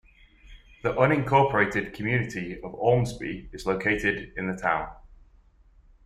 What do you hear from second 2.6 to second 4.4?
Ormsby is located